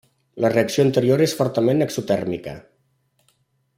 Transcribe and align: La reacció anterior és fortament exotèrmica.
La 0.43 0.49
reacció 0.53 0.85
anterior 0.85 1.23
és 1.25 1.35
fortament 1.41 1.87
exotèrmica. 1.87 2.57